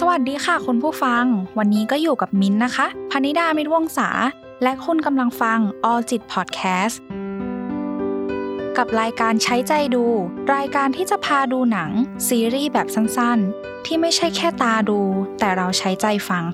[0.00, 1.24] สวัสดีค่ะคุณผู้ฟัง
[1.58, 4.08] วันนี้ก็อยู่กับมิ้นนะคะพนิดามิตรวงศา
[4.62, 5.58] และคุณกำลังฟัง
[5.90, 6.96] All จิต Podcast
[8.76, 10.04] กับรายการใช้ใจดู
[10.54, 11.90] รายการที่จะพาดูหนัง
[12.28, 15.00] ซีรีส์แบบสั้นๆ ที่ไม่ใช่แค่ตาดู
[15.38, 16.44] แต่เราใช้ใจฟัง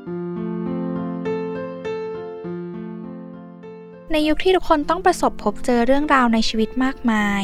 [4.13, 7.43] ในยุคที่ทุกคนต้องประสบพบเจอเรื่องราวในชีวิตมากมาย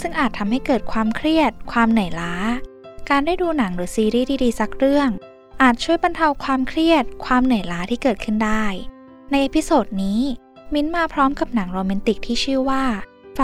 [0.00, 2.34] ซึ่งอาจทำให้เกิดความเครียด ความเหนื่อยล้า
[3.10, 5.10] การได้ดูหนังหรือซีรีส์ดีๆ สักเรื่อง
[5.62, 8.64] อาจช่วยบรรเทาความเครียด ความเหนื่อยล้าที่เกิดขึ้นได้
[9.30, 10.20] ใน episode นี้
[10.74, 12.84] มิ้นมาพร้อมกับหนังโรแมนติกที่ชื่อว่า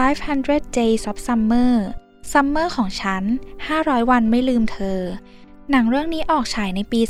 [0.07, 1.73] 500 Days of Summer
[2.33, 3.23] Summer ของฉัน
[3.67, 5.01] 500 วันไม่ลืมเธอ
[5.71, 7.01] หนังเรื่องนี้ออกฉายในปี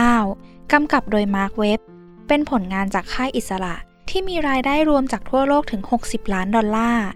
[0.00, 1.80] 2009 กำกับโดยมาร์คเว็บ
[2.28, 3.74] เป็นผลงานจากค่ายอิสระ
[4.08, 7.08] ที่มีรายได้รวมจากทั่วโลกถึง 60 ล้านดอลลาร์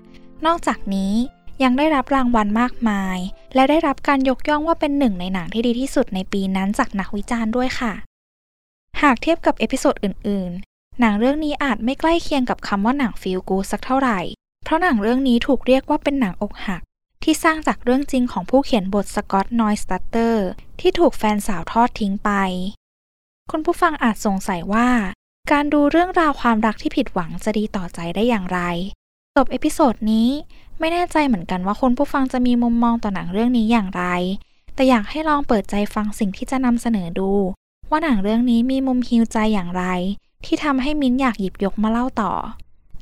[0.47, 1.15] นอกจากนี้
[1.63, 3.19] ยังได้รับรางวัลมากมาย
[3.55, 7.93] และได้รับการยกย่องว่าเป็นหนึ่งในหนังที่ดีที่สุดในปีนั้นจากนักวิจารณ์ด้วยค่ะ
[9.03, 14.21] หากเทียบกับ episode อื่น ๆ หนังเรื่องนี้อาจไม่ใกล้เคียงกับคำว่าหนัง feel good สักเท่าไหร่
[14.65, 16.83] เพราะหนังเรื่องนี้ถูกเรียกว่าเป็นหนังอกหัก
[17.23, 20.47] ที่สร้างจากเรื่องจริงของผู้เขียนบทสกอตต์นอยสตัตเตอร์
[20.81, 22.31] ที่ถูกแฟนสาวทอดทิ้งไป
[23.51, 24.89] คุณผู้ฟังอาจสงสัยว่า
[25.53, 28.61] การดูเรื่องราวความรักที่ผิดหวังจะดีต่อใจได้อย่างไร
[29.37, 30.29] จบ episode นี้
[30.79, 34.05] ไม่แน่ใจเหมือนกันว่าคุณผู้ฟังจะมีมุมมองต่อหนังเรื่องนี้อย่างไร
[34.75, 37.31] แต่อยากให้ลองเปิดใจฟังสิ่งที่จะนำเสนอดู
[37.91, 39.85] ว่าหนังเรื่องนี้มีมุมฮิวใจอย่างไร
[40.45, 42.33] ที่ทำให้มิ้นอยากหยิบยกมาเล่าต่อ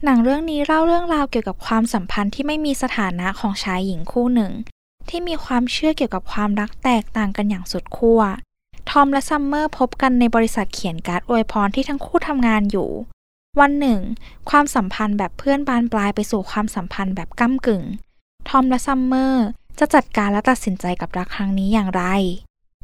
[0.05, 4.53] หนังเรื่องนี้เล่าเรื่องราวเกี่ยวกับความสัมพันธ์ที่ไม่มีสถานะของชายหญิงคู่หนึ่ง
[5.09, 8.21] ที่มีความเชื่อเกี่ยวกับความรักแตกต่างกันอย่างสุดขั้ว
[8.91, 12.91] ทอมและซัมเมอร์พบกันในบริษัทเขียนการ์ดอวยพรที่ทั้งคู่ทำงานอยู่
[13.61, 14.01] วันหนึ่ง
[14.51, 17.83] ความสัมพันธ์แบบเพื่อนบานปลายไปสู่ความสัมพันธ์แบบก้ำกึ่ง
[18.49, 19.47] ทอมและซัมเมอร์
[19.79, 22.03] จะจัดการและตัดสินใจกับรักครั้งนี้อย่างไร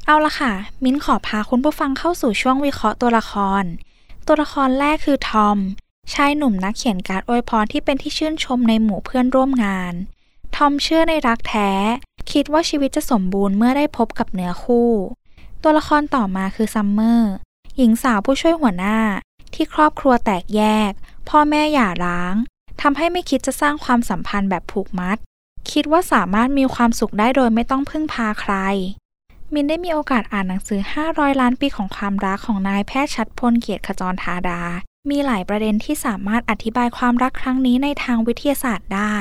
[0.06, 0.52] เอาละค่ะ
[0.84, 3.64] มิ้นขอพาคุณผู้ฟังเข้าสู่ช่วงวิเคราะห์ตัวละคร
[4.26, 5.58] ตัวละครแรกคือทอม
[6.14, 9.92] ชายหนุ่มนักเขียนการ์ดอวยพรที่เป็นที่ชื่นชมในหมู่เพื่อนร่วมงาน
[10.56, 11.70] ทอมเชื่อในรักแท้
[12.32, 14.90] คิดว่าชีวิตจะสมบูรณ์เมื่อได้พบกับเนื้อคู่
[15.62, 17.32] ตัวละครต่อมาคือซัมเมอร์
[17.76, 18.98] หญิงสาวผู้ช่วยหัวหน้า
[19.54, 20.92] ที่ครอบครัวแตกแยก
[21.28, 22.34] พ่อแม่หย่าร้าง
[22.80, 25.18] ทำให้ไม่คิดจะสร้างความสัมพันธ์แบบผูกมัด
[25.70, 28.54] คิดว่าสามารถมีความสุขได้โดยไม่ต้องพึ่งพาใคร
[29.54, 34.62] มิ้นได้มีโอกาสอ่านหนังสือ 500 ล้านปีของความรักของนายแพทย์ชัชพลเกียรติขจรธาดา
[35.10, 39.14] มีหลายประเด็นที่สามารถอธิบายความรักครั้งนี้ในทางวิทยาศาสตร์ได้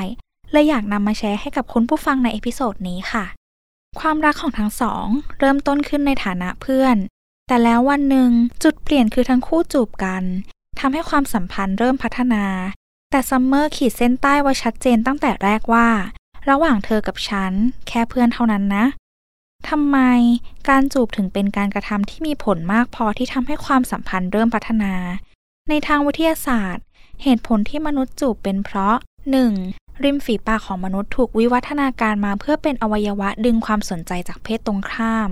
[0.51, 3.25] เลยอยากนำมาแชร์ให้กับคุณผู้ฟังใน episode นี้ค่ะ
[3.99, 5.05] ความรักของทั้งสอง
[5.39, 6.95] เริ่มต้นขึ้นในฐานะเพื่อน
[7.47, 8.31] แต่แล้ววันหนึ่ง
[8.63, 10.23] จุดเปลี่ยนคือทั้งคู่จูบกัน
[10.79, 12.45] ทำให้ความสัมพันธ์เริ่มพัฒนา
[13.11, 15.87] แต่ซัมเมอร์ขีดเส้นใต้ไว้ชัดเจนตั้งแต่แรกว่า
[16.49, 17.53] ระหว่างเธอกับฉัน
[17.87, 18.85] แค่เพื่อนเท่านั้นนะ
[19.69, 19.97] ทำไม
[20.69, 24.93] การจูบถึงเป็นการกระทำที่มีผลมากพอที่ทำให้ความสัมพันธ์เริ่มพัฒนา
[25.69, 26.83] ในทางวิทยาศาสตร์
[27.23, 28.95] เหตุผลที่มนุษย์จูบเป็นเพราะ
[29.49, 30.03] 1.
[30.03, 35.29] ริมฝีปากของมนุษย์ถูกวิวัฒนาการมาเพื่อเป็นอวัยวะดึงความสนใจจากเพศตรงข้าม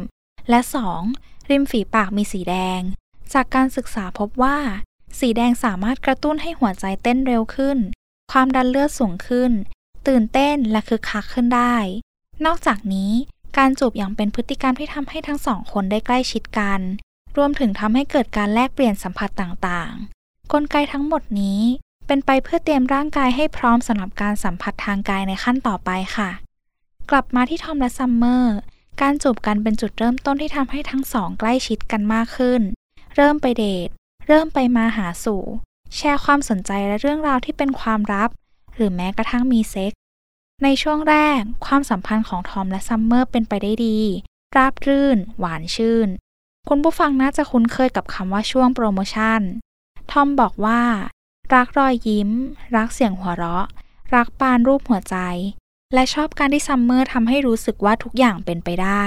[0.49, 0.59] และ
[1.01, 1.34] 2.
[1.49, 2.81] ริมฝีปากมีสีแดง
[3.33, 4.57] จากการศึกษาพบว่า
[5.19, 7.77] สีแดงสามารถกระตุ้นให้หัวใจเต้นเร็วขึ้น
[8.31, 9.51] ความดันเลือดสูงขึ้น
[10.07, 11.75] ตื่นเต้นและคึกคักขึ้นได้
[12.45, 13.11] นอกจากนี้
[13.57, 16.79] การจูบยังเป็นพฤติกรรมที่ทำให้ทั้งสองคนได้ใกล้ชิดกัน
[17.37, 21.61] รวมถึงทำให้เกิดการแลกเปลี่ยนสัมผัสต่างๆ กลไกทั้งหมดนี้
[22.07, 26.29] เป็นไปเพื่อเตรียมร่างกายให้พร้อมสำหรับการสัมผัสทางกายในขั้นต่อไปค่ะ
[27.09, 28.57] กลับมาที่ทอมและซัมเมอร์
[29.01, 32.61] การจูบกันเป็นจุดเริ่มต้นที่ทำให้ทั้งสองใกล้ชิดกันมากขึ้น
[33.15, 33.89] เริ่มไปเดท
[34.27, 35.43] เริ่มไปมาหาสู่
[35.95, 38.29] แชร์ความสนใจและเรื่องราวที่เป็นความลับ
[38.75, 39.91] หรือแม้กระทั่งมีเซ็กซ์
[40.63, 43.99] ในช่วงแรก ความสัมพันธ์ของทอมและซัมเมอร์เป็นไปได้ดี
[44.55, 46.07] ราบรื่น หวานชื่น
[46.67, 49.41] คุณผู้ฟังน่าจะคุ้นเคยกับคำว่าช่วงโปรโมชั่น
[50.11, 50.81] ทอมบอกว่า
[51.53, 52.29] รักรอยยิ้ม
[52.75, 53.65] รักเสียงหัวเราะ
[54.15, 55.17] รักปานรูปหัวใจ
[55.95, 59.05] และชอบการที่ซัมเมอร์ทำให้รู้สึกว่าทุกอย่างเป็นไปได้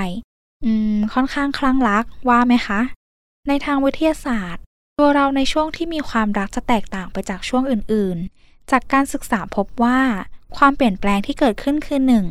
[0.64, 2.80] อืม ค่อนข้างคลั่งรักว่าไหมคะ
[3.48, 4.62] ในทางวิทยาศาสตร์
[4.98, 10.00] ตัวเราในช่วงที่มีความรักจะแตกต่างไปจากช่วงอื่น ๆ จากการศึกษาพบว่า
[10.56, 12.26] ความเปลี่ยนแปลงที่เกิดขึ้นคือหนึ่ง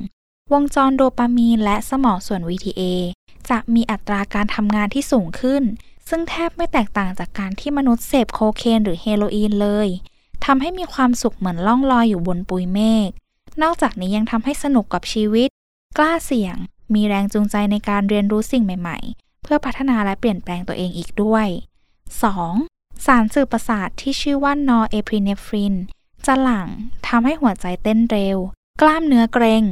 [0.53, 2.81] วงจรโดปามีนและสมองส่วน VTA
[3.49, 5.63] จะมีอัตราการทำงานที่สูงขึ้น
[6.09, 9.87] ซึ่งแทบไม่แตกต่างจากการที่มนุษย์เสพโคเคนหรือเฮโรอีนเลย
[10.45, 13.09] ทำให้มีความสุขเหมือนล่องลอยอยู่บนปุยเมฆ
[13.63, 15.50] นอกจากนี้ยังทำให้สนุกกับชีวิต
[15.98, 16.56] กล้าเสี่ยง
[16.94, 21.48] มีแรงจูงใจในการเรียนรู้สิ่งใหม่ ๆ เพื่อพัฒนาและเปลี่ยนแปลงตัวเองอีกด้วย
[22.25, 23.06] 2.
[23.06, 25.74] สารสื่อประสาทที่ชื่อว่านอร์เอพริเนฟริน
[26.25, 26.68] จะหลั่ง
[27.07, 28.38] ทำให้หัวใจเต้นเร็ว
[28.81, 29.63] กล้ามเนื้อเกร็ง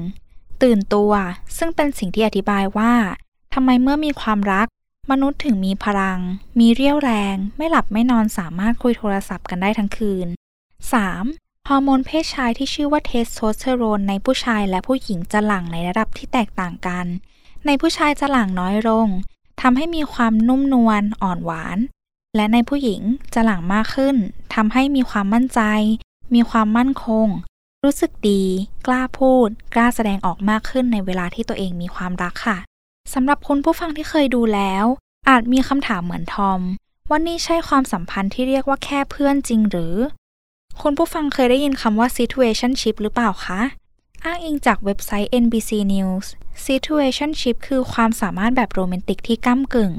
[0.63, 1.11] ตื่นตัว
[1.57, 2.93] ซึ่งเป็นสิ่งที่อธิบายว่า
[3.53, 4.67] ทำไมเมื่อมีความรัก
[5.11, 6.19] มนุษย์ถึงมีพลัง
[6.59, 10.27] มีเรี่ยวแรง ไม่หลับไม่นอนสามารถคุยโทรศัพท์กันได้ทั้งคืน
[10.91, 11.44] 3.
[11.69, 17.05] ฮอร์โมนเพศชายที่ชื่อว่าเทสโทสเตอโรนในผู้ชายและผู้หญิงจะหลั่งในระดับที่แตกต่างกัน
[17.65, 19.07] ในผู้ชายจะหลั่งน้อยลง
[19.61, 21.77] ทำให้มีความนุ่มนวลอ่อนหวาน
[22.35, 23.01] และในผู้หญิง
[23.33, 24.15] จะหลั่งมากขึ้น
[24.53, 25.61] ทำให้มีความมั่นใจ
[26.33, 27.27] มีความมั่นคง
[27.83, 28.43] รู้สึกดี
[28.87, 32.57] กล้าพูด กล้าแสดงออกมากขึ้นในเวลาที่ตัวเองมีความรักค่ะ
[33.13, 34.85] สำหรับคุณผู้ฟังที่เคยดูแล้ว
[35.29, 36.59] อาจมีคำถามเหมือนทอม
[37.09, 39.95] ว่านี่ใช่ความสัมพันธ์ที่เรียกว่าแค่เพื่อนจริงหรือ
[40.81, 43.61] คุณผู้ฟังเคยได้ยินคำว่า situationship หรือเปล่าคะ
[44.23, 46.25] อ้างอิงจากเว็บไซต์ NBC News
[46.65, 49.93] situationship คือความสามารถแบบโรแมนติกที่ก้ากึ่ง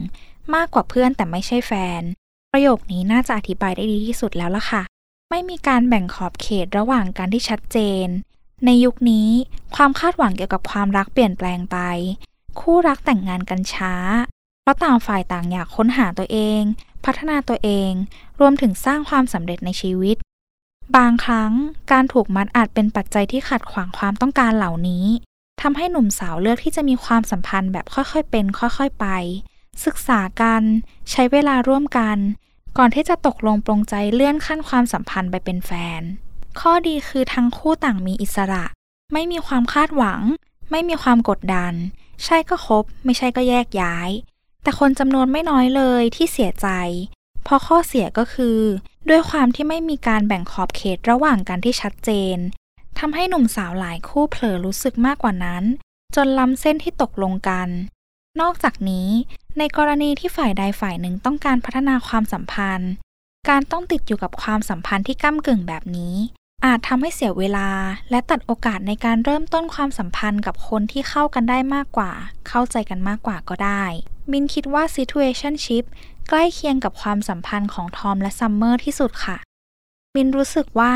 [0.55, 2.03] มากกว่าเพื่อนแต่ไม่ใช่แฟน
[2.53, 4.83] ประโยคนี้น่าจะอธิบายได้ดีที่สุดแล้วล่ะค่ะ
[5.31, 8.07] ไม่มีการแบ่งขอบเขตระหว่างการที่ชัดเจน
[8.67, 9.29] ในยุคนี้
[9.77, 11.79] ความคาดหวังเกี่ยวกับความรักเปลี่ยนแปลงไป
[12.61, 13.95] คู่รักแต่งงานกันช้า
[14.63, 16.61] เพราะต่างฝ่ายต่างอยากค้นหาตัวเอง
[17.05, 17.91] พัฒนาตัวเอง
[18.41, 20.17] รวมถึงสร้างความสำเร็จในชีวิต
[20.97, 21.53] บางครั้ง
[21.93, 25.07] การถูกมัดอาจเป็นปัจจัยที่ขัดขวางความต้องการเหล่านี้
[25.63, 29.07] ทำให้หนุ่มสาวเลือกที่จะมีความสัมพันธ์แบบค่อยๆเป็น ค่อยๆไป
[29.85, 30.63] ศึกษากัน
[31.11, 32.17] ใช้เวลาร่วมกัน
[32.79, 36.03] ก่อนที่จะตกลงปรงใจเลื่อนขั้นความสัมพันธ์ไปเป็นแฟน
[36.61, 38.65] ข้อดีคือทั้งคู่ต่างมีอิสระ
[39.13, 40.21] ไม่มีความคาดหวัง
[40.71, 41.73] ไม่มีความกดดัน
[42.25, 44.11] ใช่ก็คบ ไม่ใช่ก็แยกย้าย
[44.63, 46.69] แต่คนจำนวนไม่น้อยเลยที่เสียใจ
[47.45, 48.59] เพราะข้อเสียก็คือ
[49.09, 52.37] ด้วยความที่ไม่มีการแบ่งขอบเขตระหว่างกันที่ชัดเจน
[52.99, 55.65] ทำให้หนุ่มสาวหลายคู่เผลอรู้สึกมากกว่านั้น
[56.17, 57.69] จนล้ำเส้นที่ตกลงกัน
[58.41, 59.09] นอกจากนี้
[59.59, 62.91] ในกรณีที่ฝ่ายใดฝ่ายหนึ่งต้องการพัฒนาความสัมพันธ์
[63.49, 66.15] การต้องติดอยู่กับความสัมพันธ์ที่ก้ากึ่งแบบนี้
[66.65, 67.69] อาจทำให้เสียเวลา
[68.11, 72.13] และตัดโอกาสในการเริ่มต้นความสัมพันธ์กับคนที่เข้ากันได้มากกว่า
[72.49, 73.85] เข้าใจกันมากกว่าก็ได้
[74.31, 75.85] มินคิดว่า situationship
[76.29, 79.37] ใกล้เคียงกับความสัมพันธ์ของทอมและซัมเมอร์ที่สุดค่ะ
[80.15, 80.95] มินรู้สึกว่า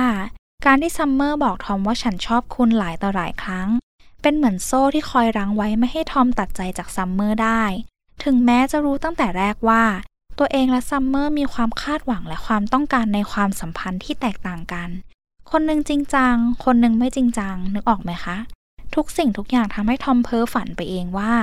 [0.67, 3.69] การที่ซัมเมอร์บอกทอมว่าฉันชอบคุณหลายต่อหลายครั้ง
[4.23, 7.63] เป็นเหมือนโซ่ที่คอยรั้งไว้ไม่ให้ทอมตัดใจจากซัมเมอร์ได้
[8.25, 9.85] ถึงแม้จะรู้ตั้งแต่แรกว่า
[10.39, 14.89] ตัวเองและซัมเมอร์มีความคาดหวังและความต้องการในความสัมพันธ์ที่แตกต่างกัน
[15.51, 16.35] คนหนึ่งจริงจัง
[16.65, 18.37] คนหนึ่งไม่จริงจัง นึกออกไหมคะ
[18.95, 21.35] ทุกสิ่งทุกอย่างทำให้ทอมเพ้อฝันไปเองว่า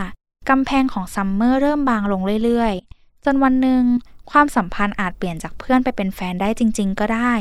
[0.50, 2.97] กำแพงของซัมเมอร์เริ่มบางลงเรื่อยๆ
[3.29, 3.83] จนวันหนึ่ง
[4.31, 7.33] ความสัมพันธ์อาจเปลี่ยนจากเพื่อนไปเป็นแฟนได้จริง ๆ ก็ได้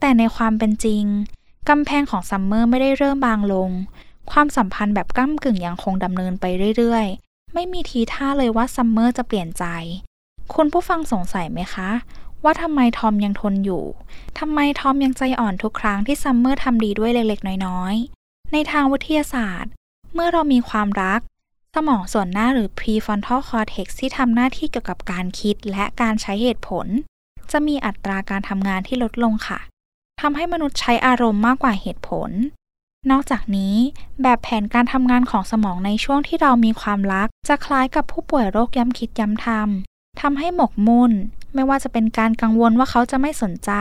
[0.00, 1.04] แต่ในความเป็นจริง
[1.68, 3.70] กำแพงของซัมเมอร์ไม่ได้เริ่มบางลง
[4.30, 6.44] ความสัมพันธ์แบบก้ำกึ่งยังคงดำเนินไป
[6.76, 9.64] เรื่อยๆ ไม่มีทีท่าเลยว่าซัมเมอร์จะเปลี่ยนใจ
[10.54, 11.90] คุณผู้ฟังสงสัยไหมคะ
[12.44, 13.84] ว่าทำไมทอมยังทนอยู่
[14.38, 19.70] ทำไมทอมยังใจอ่อนทุกครั้งที่ซัมเมอร์ทำดีด้วยเล็กๆ น้อยๆ ในทางวิทยาศาสตร์
[20.14, 21.20] เมื่อเรามีความรัก
[21.76, 26.86] สมองส่วนหน้าหรือ prefrontal cortex ที่ทำหน้าที่เกี่ยวกับการคิดและการใช้เหตุผล
[27.52, 29.58] จะมีอัตราการทำงานที่ลดลงค่ะ
[30.20, 32.30] ทำให้มนุษย์ใช้อารมณ์มากกว่าเหตุผล
[33.10, 33.74] นอกจากนี้
[34.22, 41.12] แบบแผนการทำงานของสมองในช่วงที่เรามีความรัก จะคล้ายกับผู้ป่วยโรคย้ำคิดย้ำทำทำให้หมกมุ่น
[41.54, 43.72] ไม่ว่าจะเป็นการกังวลว่าเขาจะไม่สนใจ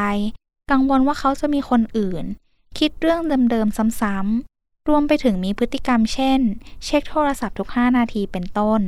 [0.72, 2.24] กังวลว่าเขาจะมีคนอื่น
[2.78, 3.22] คิดเรื่อง
[3.52, 4.49] เดิมๆซ้ำๆ
[4.90, 6.40] รวมไปถึงมีพฤติกรรมเช่น
[6.86, 8.82] เช็คโทรศัพท์ทุก 5 นาทีเป็นต้น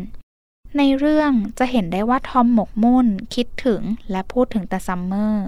[0.77, 3.81] ในเรื่องจะเห็นได้ว่าทอมหมกมุ่น คิดถึง
[4.11, 5.45] และพูดถึงแต่ซัมเมอร์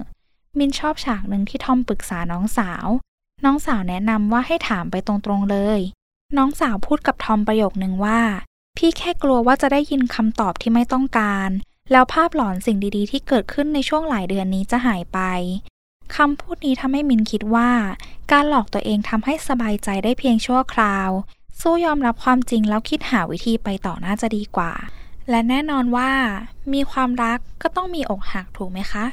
[0.58, 2.86] มินชอบฉากหนึ่งที่ทอมปรึกษาน้องสาว
[3.44, 5.80] น้องสาวแนะนำว่าให้ถามไปตรงๆเลย
[6.36, 8.20] น้องสาวพูดกับทอมประโยคนึงว่า
[8.76, 11.50] พี่แค่กลัวว่าจะได้ยินคำตอบที่ไม่ต้องการ
[11.92, 15.18] แล้วภาพหลอนสิ่งดีๆ ที่เกิดขึ้นในช่วงหลายเดือนนี้จะหายไป
[16.16, 17.70] คำพูดนี้ทำให้มินคิดว่า
[18.32, 21.10] การหลอกตัวเองทำให้สบายใจได้เพียงชั่วคราว
[21.60, 24.72] สู้ยอมรับความจริงแล้วคิดหาวิธีไปต่อน่าจะดีกว่า
[25.30, 26.10] และแน่นอนว่า
[26.72, 29.04] มีความรักก็ต้องมีอกหักถูกไหมคะ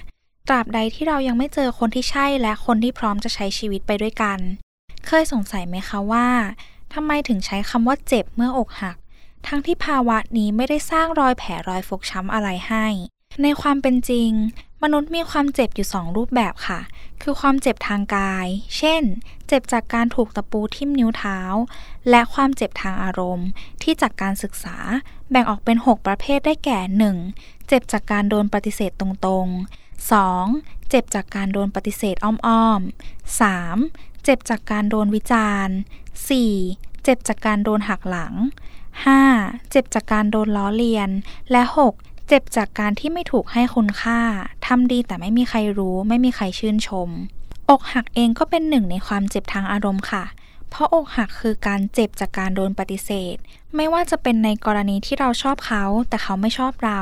[0.47, 4.39] ตราบใดที่เรายังไม่เจอคนที่ใช่และคนที่พร้อมจะใช้ชีวิตไปด้วยกัน
[5.07, 6.27] เคยสงสัยไหมคะว่า
[6.93, 8.95] ทำไมถึงใช้คำว่าเจ็บเมื่ออกหัก
[9.47, 12.85] ทั้งที่ภาวะนี้ไม่ได้สร้างรอยแผลรอยฟกช้ำอะไรให้
[13.41, 14.31] ในความเป็นจริง
[14.83, 16.79] มนุษย์มีความเจ็บอยู่สองรูปแบบค่ะ
[17.21, 18.47] คือความเจ็บทางกาย
[18.77, 19.03] เช่น
[19.47, 21.39] เจ็บจากการถูกตะปูทิ่มนิ้วเท้า
[22.09, 23.47] และความเจ็บทางอารมณ์
[23.83, 24.77] ที่จากการศึกษา
[25.29, 26.79] แบ่งออกเป็น 6 ประเภทได้แก่
[27.23, 27.67] 1.
[27.67, 30.89] เจ็บจากการโดนปฏิเสธตรงๆ 2.
[30.89, 33.39] เจ็บจากการโดนปฏิเสธอ้อมๆ
[33.71, 34.23] 3.
[34.23, 35.75] เจ็บจากการโดนวิจารณ์
[36.39, 37.03] 4.
[37.03, 38.33] เจ็บจากการโดนหักหลัง
[39.03, 39.71] 5.
[39.71, 41.09] เจ็บจากการโดนล้อเลียน
[41.51, 41.61] และ
[41.91, 42.10] 6.
[42.33, 44.19] เจ็บจากการที่ไม่ถูกให้คุณค่า
[44.67, 47.09] ทำดีแต่ไม่มีใครรู้ ไม่มีใครชื่นชม
[47.69, 50.23] อกหักเองก็เป็นหนึ่งในความเจ็บทางอารมณ์ค่ะ
[50.69, 53.35] เพเพราะอกหักคือการเจ็บจากการโดนปฏิเสธ
[53.75, 57.01] ไม่ว่าจะเป็นในกรณีที่เราชอบเขา แต่เขาไม่ชอบเรา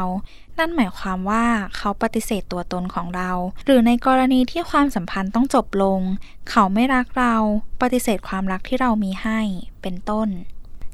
[0.57, 1.45] นั่นหมายความว่า
[1.77, 3.31] เขาปฏิเสธตัวตนของเรา
[3.65, 5.99] หรือในกรณีที่ความสัมพันธ์ต้องจบลง
[6.49, 7.35] เขาไม่รักเรา
[7.81, 9.39] ปฏิเสธความรักที่เรามีให้
[9.81, 10.27] เป็นต้น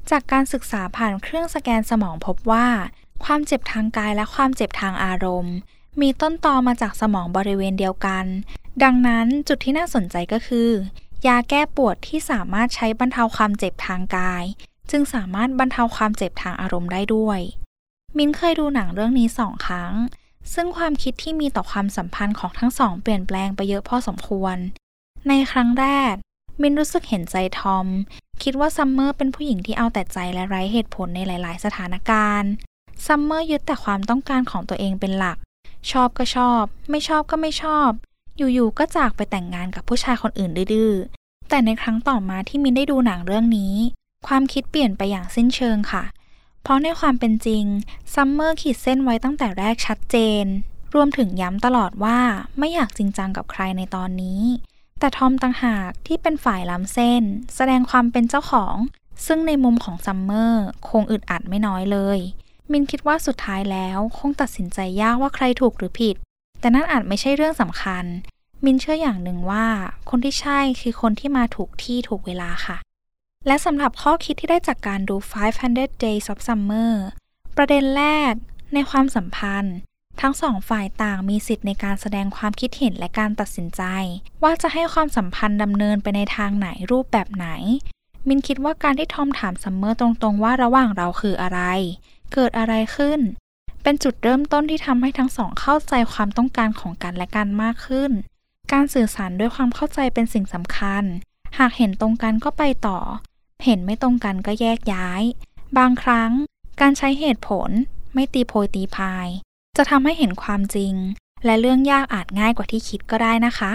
[0.10, 2.68] จากการศึกษาผ่านเครื่องสแกนสมองพบว่า
[3.24, 5.56] ความเจ็บทางกายและความเจ็บทางอารมณ์
[6.02, 8.26] มีต้นตอมาจากสมองบริเวณเดียวกัน
[8.84, 10.70] ดังนั้นจุดที่น่าสนใจก็คือ
[11.28, 14.44] ยาแก้ปวดที่สามารถใช้บรรเทาความเจ็บทางกาย
[14.92, 17.40] จึงสามารถบรรเทาความเจ็บทางอารมณ์ได้ด้วย
[18.18, 19.94] มินเคยดูหนังเรื่องนี้สองครั้ง
[20.54, 24.58] ซึ่งความคิดที่มีต่อความสัมพันธ์ของทั้งสองเปลี่ยนแปลงไปเยอะพอสมควร
[25.28, 26.14] ในครั้งแรก
[26.62, 27.88] มินรู้สึกเห็นใจทอม
[28.44, 32.52] คิดว่าซัมเมอร์เป็นผู้หญิงที่เอาแต่ใจและไร้เหตุผลในหลาย ๆ สถานการณ์
[33.06, 35.38] ซัมเมอร์ยึดแต่ความต้องการของตัวเองเป็นหลัก
[35.92, 37.90] ชอบก็ชอบ ไม่ชอบก็ไม่ชอบ
[38.38, 40.94] อยู่ๆก็จากไปแต่งงานกับผู้ชายคนอื่นดื้อๆ
[41.50, 43.76] แต่ในครั้งต่อมาที่มินได้ดูหนังเรื่องนี้
[44.28, 46.04] ความคิดเปลี่ยนไปอย่างสิ้นเชิงค่ะ
[46.64, 47.66] เพราะในความเป็นจริง
[48.14, 50.46] ซัมเมอร์ขีดเส้นไว้ตั้งแต่แรกชัดเจน
[50.96, 52.20] รวมถึงย้ำตลอดว่า
[52.60, 54.42] ไม่อยากจริงจังกับใครในตอนนี้
[55.00, 57.24] แต่ทอมต่างหากที่เป็นฝ่ายล้ำเส้น
[57.56, 58.76] แสดงความเป็นเจ้าของ
[59.26, 62.20] ซึ่งในมุมของซัมเมอร์คงอึดอัดไม่น้อยเลย
[62.72, 66.16] มินคิดว่าสุดท้ายแล้วคงตัดสินใจยากว่าใครถูกหรือผิด
[66.60, 68.06] แต่นั่นอาจไม่ใช่เรื่องสำคัญ
[68.64, 69.68] มินเชื่ออย่างหนึ่งว่า
[70.10, 72.78] คนที่ใช่คือคนที่มาถูกที่ถูกเวลาค่ะ
[73.48, 75.16] และสำหรับข้อคิดที่ได้จากการดู
[75.60, 76.94] 500 Days of Summer
[77.58, 78.34] ประเด็นแรก
[78.74, 79.76] ในความสัมพันธ์
[80.22, 83.82] ทั้งสองฝ่ายต่างมีสิทธิ์ในการแสดงความคิดเห็นและการตัดสินใจ
[84.44, 87.48] ว่าจะให้ความสัมพันธ์ดำเนินไปในทางไหนรูปแบบไหน
[88.28, 91.62] มินคิดว่าการที่ทอมถามซัมเมอร์ตรงๆว่าระหว่างเราคืออะไร
[92.34, 93.20] เกิดอะไรขึ้น
[93.84, 98.12] เป็นจุดเริ่มต้นที่ทำให้ทั้งสองเข้าใจความต้องการของกันและกันมากขึ้น
[98.72, 101.04] การสื่อสารด้วยความเข้าใจเป็นสิ่งสำคัญ
[101.58, 103.00] หากเห็นตรงกันก็ไปต่อ
[103.66, 105.22] เห็นไม่ตรงกันก็แยกย้าย
[105.78, 106.32] บางครั้ง
[106.82, 107.70] การใช้เหตุผล
[108.14, 109.28] ไม่ตีโพยตีพาย
[109.78, 110.94] จะทำให้เห็นความจริง
[111.46, 113.74] และเรื่องยากอาจง่ายกว่าที่คิดก็ได้นะคะ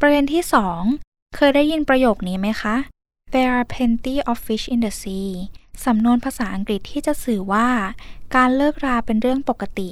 [0.00, 0.42] ประเด็นที่
[0.88, 2.76] 2 เคยได้ยินประโยคนี้ไหมคะ
[3.32, 5.30] There are plenty of fish in the sea
[5.84, 7.68] สำนวนภาษาอังกฤษที่จะสื่อว่า
[8.34, 9.88] การเลิกราเป็นเรื่องปกติ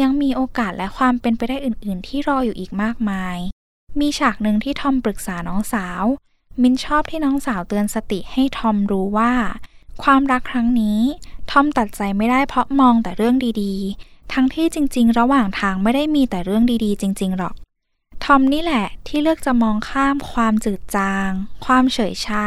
[0.00, 3.36] ยังมีโอกาสและความเป็นไปได้อื่น ๆ ที่รออยู่อีกมากมาย
[4.00, 6.02] มีฉากหนึ่งที่ทอมปรึกษาน้องสาว
[6.62, 9.32] มินชอบที่น้องสาวเตือนสติให้ทอมรู้ว่า
[10.02, 11.00] ความรักครั้งนี้
[11.50, 17.54] ทอมตัดใจไม่ได้เพราะมองแต่เรื่องดี ๆ ทั้งที่จริง ๆ ระหว่างทางไม่ได้มีแต่เรื่องดี ๆ จริง ๆ หรอก
[18.24, 21.30] ทอมนี่แหละที่เลือกจะมองข้ามความจืดจาง
[21.64, 22.46] ความเฉยชา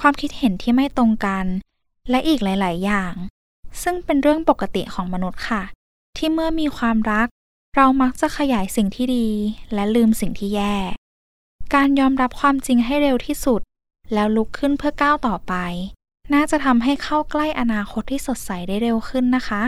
[0.00, 1.46] ความคิดเห็นที่ไม่ตรงกัน
[2.10, 3.14] และอีกหลาย ๆ อย่าง
[3.82, 5.62] ซึ่งเป็นเรื่องปกติของมนุษย์ค่ะ
[6.16, 7.28] ที่เมื่อมีความรัก
[7.76, 9.26] เรามักจะขยายสิ่งที่ดี
[9.74, 10.76] และลืมสิ่งที่แย่
[11.74, 13.60] การยอมรับความจริงให้เร็วที่สุด
[14.14, 15.54] แล้วลุกขึ้นเพื่อก้าวต่อไป
[16.34, 19.62] น่าจะทำให้เข้าใกล้อนาคตที่สดใสได้เร็วขึ้นนะคะ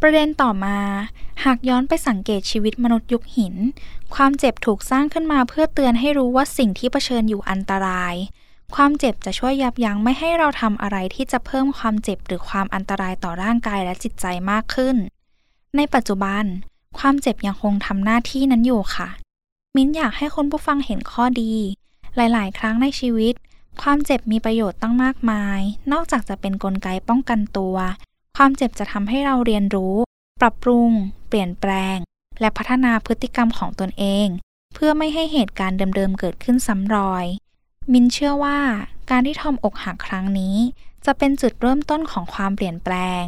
[0.00, 0.78] ประเด็นต่อมา
[1.44, 3.54] หากย้อนไปสังเกตชีวิตมนุษย์ยุคหิน
[4.14, 8.14] ความเจ็บถูกสร้างขึ้นมาเพื่อเตือนให้รู้ว่าสิ่งที่เผชิญอยู่อันตราย
[8.74, 14.96] ความเจ็บจะช่วยยับยั้งไม่ให้เราทำอะไรที่จะเพิ่มความเจ็บหรือความอันตรายต่อร่างกายและจิตใจมากขึ้น
[15.76, 16.44] ในปัจจุบัน
[16.98, 19.08] ความเจ็บยังคงทำหน้าที่นั้นอยู่ค่ะ
[19.76, 21.54] มิ้นอยากให้คนผู้ฟังเห็นข้อดี
[22.16, 23.34] หลาย ๆ ครั้งในชีวิต
[23.82, 25.60] ความเจ็บมีประโยชน์ตั้งมากมาย
[25.92, 27.76] นอกจากจะเป็นนกลไกป้องกันตัว
[28.36, 29.94] ความเจ็บจะทำให้เราเรียนรู้
[30.40, 30.90] ปรับปรุง
[31.28, 31.96] เปลี่ยนแปลง
[32.40, 34.26] และพัฒนาพฤติกรรมของตนเอง
[34.74, 37.26] เพื่อไม่ให้เหตุการณ์เดิม ๆ เกิดขึ้นซ้ำรอย
[37.92, 38.58] มินเชื่อว่า
[39.10, 40.56] การที่ทอมอกหักครั้งนี้
[41.06, 43.22] จะเป็นจุดเริ่มต้นของความเปลี่ยนแปลง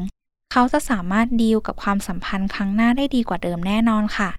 [0.52, 4.30] เขาจะสามารถดีลกับความสัมพันธ์ครั้งหน้าได้ดีกว่าเดิมแน่นอนค่ะ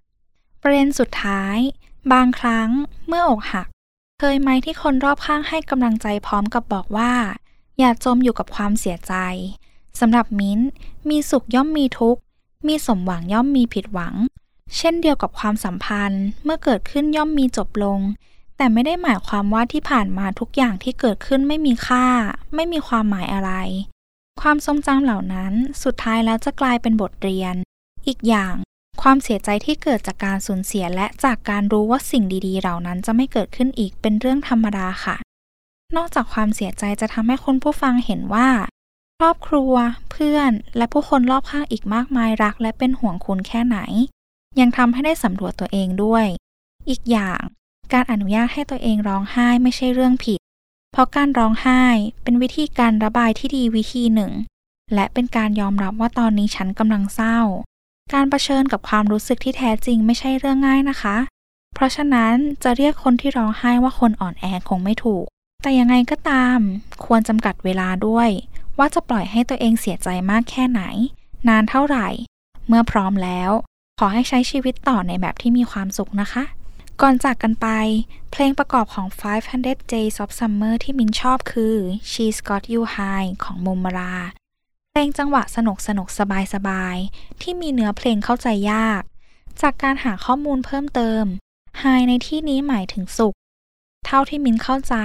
[0.61, 1.57] ประเด็นสุดท้าย
[2.13, 2.69] บางครั้ง
[3.07, 3.67] เมื่ออกหัก
[4.19, 7.13] เคยไหมที่คนรอบข้างให้กำลังใจพร้อมกับบอกว่า
[7.79, 9.13] อย่าจมอยู่กับความเสียใจ
[9.99, 10.59] สำหรับมิ้น
[11.09, 12.21] มีสุขย่อมมีทุกข์
[12.67, 14.15] มีสมหวังย่อมมีผิดหวัง
[14.77, 17.99] เช่นเดียวกับความสัมพันธ์ เมื่อเกิดขึ้นย่อมมีจบลง
[18.57, 22.05] แต่ไม่ได้หมายความว่าที่ผ่านมาทุกอย่างที่เกิดขึ้นไม่มีค่า
[22.55, 23.51] ไม่มีความหมายอะไร
[24.41, 27.55] ความทรงจำเหล่านั้นสุดท้ายแล้วจะกลายเป็นบทเรียน
[28.07, 28.55] อีกอย่าง
[29.01, 35.15] ความเสียใจที่เกิดจากการสูญเสียและจากการรู้ว่าสิ่งดีๆ เหล่านั้นจะไม่เกิดขึ้นอีกเป็นเรื่องธรรมดาค่ะ
[35.95, 38.49] นอกจากความเสียใจจะทำให้คนผู้ฟังเห็นว่า
[39.19, 39.73] ครอบครัว
[40.11, 43.77] เพื่อน และผู้คนรอบข้างอีกมากมายรัก และเป็นห่วงคุณแค่ไหน
[44.59, 46.25] ยังทำให้ได้สำรวจตัวเองด้วย
[46.89, 47.41] อีกอย่าง
[47.93, 50.39] การอนุญาตให้ตัวเองร้องไห้ไม่ใช่เรื่องผิด
[50.91, 51.83] เพราะการร้องไห้
[52.23, 54.31] เป็นวิธีการระบายที่ดีวิธีหนึ่ง
[54.93, 57.39] และเป็นการยอมรับว่าตอนนี้ฉันกำลังเศร้า
[58.13, 61.17] การรเผชิญกับความรู้สึกที่แท้จริงไม่ใช่เรื่องง่ายนะคะ
[61.73, 65.25] เพราะฉะนั้นจะเรียกคนที่ร้องไห้ว่าคนอ่อนแอคงไม่ถูก
[65.61, 66.59] แต่ยังไงก็ตาม
[67.05, 68.29] ควรจำกัดเวลาด้วย
[68.77, 70.81] ว่าจะปล่อยให้ตัวเองเสียใจมากแค่ไหน
[71.47, 72.07] นานเท่าไหร่
[72.67, 73.51] เมื่อพร้อมแล้ว
[73.99, 76.43] ขอให้ใช้ชีวิตต่อในแบบที่มีความสุขนะคะ
[77.01, 77.67] ก่อนจากกันไป
[78.31, 79.07] เพลงประกอบของ
[79.51, 81.75] 500 Days of Summer ที่มินชอบคือ
[82.11, 84.15] She's Got You High ของมมรา
[84.91, 86.97] เพลงจังหวะสนุกสนุกสบายสบาย
[87.41, 89.01] ที่มีเนื้อเพลงเข้าใจยาก
[89.61, 91.23] จากการหาข้อมูลเพิ่มเติม
[91.81, 93.35] High ในที่นี้หมายถึงสุข
[94.05, 94.95] เท่าที่มินเข้าใจ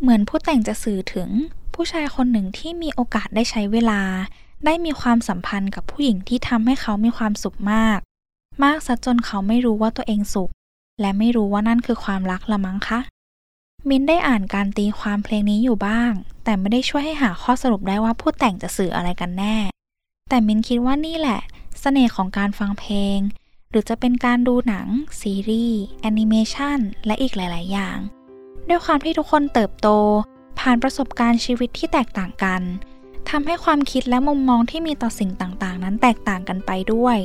[0.00, 1.28] เหมือนผู้แต่งจะสื่อถึง
[1.74, 4.02] ผู้ชายคนหนึ่งที่มีโอกาสได้ใช้เวลา
[4.64, 7.98] ได้มีความสัมพันธ์กับผู้หญิงที่ทำให้เขามีความสุขมาก
[8.64, 10.52] มากซะจนเขาไม่รู้ว่าตัวเองสุข
[11.02, 13.00] และไม่รู้ว่านั่นคือความรักละมั้งคะ
[13.88, 16.12] มินได้อ่านการตีความเพลงนี้อยู่บ้าง
[16.44, 19.56] แต่ไม่ได้ช่วยให้หาข้อสรุปได้ว่าผู้แต่งจะสื่ออะไรกันแน่
[20.28, 21.40] แต่มินคิดว่านี่แหละ
[21.80, 23.18] เสน่ห์ของการฟังเพลง
[23.70, 24.86] หรือจะเป็นการดูหนัง
[25.20, 27.98] ซีรีส์แอนิเมชันและอีกหลาย ๆ อย่าง
[28.68, 29.88] ด้วยความที่ทุกคนเติบโต
[30.58, 32.62] ผ่านประสบการณ์ชีวิตที่แตกต่างกัน
[33.30, 37.18] ทำให้ความคิดและมุมมองที่มีต่อสิ่งต่าง ๆ นั้นแตกต่างกันไปด้วย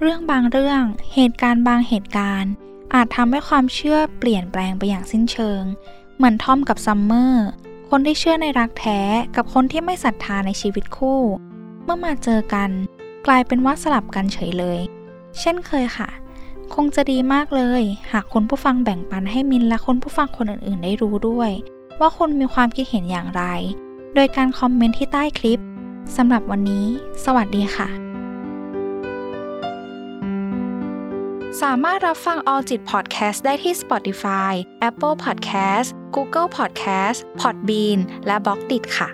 [0.00, 0.82] เรื่องบางเรื่อง
[1.14, 2.52] เหตุการณ์บางเหตุการณ์
[2.96, 5.62] อาจทำให้ความเชื่อเปลี่ยนแปลงไปอย่างสิ้นเชิง
[6.16, 7.48] เหมือนทอมกับซัมเมอร์
[7.90, 9.00] คนที่เชื่อในรักแท้
[9.36, 11.20] กับคนที่ไม่ศรัทธาในชีวิตคู่
[11.84, 12.70] เมื่อมาเจอกัน
[13.26, 14.80] กลายเป็นว่าสลับกันเฉยเลย
[15.38, 16.08] เช่นเคยค่ะ
[16.74, 21.50] คงจะดีมากเลย หากคุณผู้ฟังแบ่งปันให้มินและคนผู้ฟังคนอื่นๆ ได้รู้ด้วย
[22.00, 23.42] ว่าคุณมีความคิดเห็นอย่างไร
[24.14, 25.60] โดยการคอมเมนต์ที่ใต้คลิป
[26.16, 26.84] สำหรับวันนี้
[27.24, 28.15] สวัสดีค่ะ
[31.62, 34.52] สามารถรับฟัง All จิต Podcast ได้ที่ Spotify,
[34.88, 39.08] Apple Podcast, Google Podcast, Podbean และ b ล็อกดิค่ะ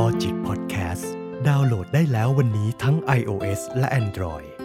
[0.00, 1.04] All จิต Podcast
[1.46, 4.59] ดาวน์โหลดได้แล้ววันนี้ทั้ง iOS และ Android